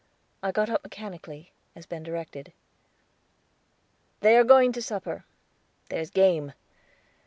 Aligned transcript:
I 0.41 0.51
got 0.51 0.67
up 0.67 0.83
mechanically, 0.83 1.53
as 1.75 1.85
Ben 1.85 2.01
directed. 2.01 2.53
"They 4.21 4.35
are 4.35 4.43
going 4.43 4.71
to 4.71 4.81
supper. 4.81 5.25
There's 5.89 6.09
game. 6.09 6.53